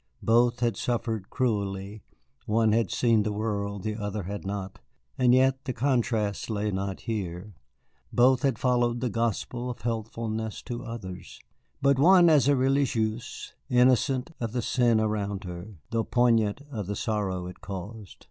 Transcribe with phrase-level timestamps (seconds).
[0.23, 2.01] Both had suffered cruelly;
[2.47, 4.79] one had seen the world, the other had not,
[5.15, 7.53] and yet the contrast lay not here.
[8.11, 11.39] Both had followed the gospel of helpfulness to others,
[11.83, 16.95] but one as a religieuse, innocent of the sin around her, though poignant of the
[16.95, 18.17] sorrow it caused.